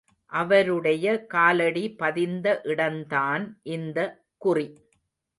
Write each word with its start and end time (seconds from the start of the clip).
அவருடைய 0.31 1.25
காலடி 1.25 1.83
பதிந்த 1.95 2.61
இடந்தான் 2.63 3.43
இந்த 3.67 3.99
குறி. 4.37 4.65